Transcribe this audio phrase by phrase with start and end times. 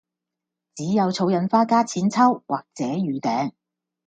[0.73, 3.51] 只有儲印花加錢抽或者預訂